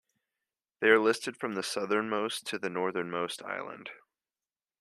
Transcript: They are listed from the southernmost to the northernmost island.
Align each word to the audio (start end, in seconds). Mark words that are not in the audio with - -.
They 0.79 0.87
are 0.87 0.97
listed 0.99 1.37
from 1.37 1.53
the 1.53 1.61
southernmost 1.61 2.47
to 2.47 2.57
the 2.57 2.71
northernmost 2.71 3.43
island. 3.43 3.91